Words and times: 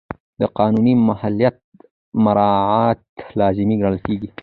د 0.41 0.43
قانوني 0.57 0.93
مهلت 1.09 1.57
مراعات 2.23 3.01
لازمي 3.39 3.75
ګڼل 3.81 3.99
کېږي. 4.05 4.29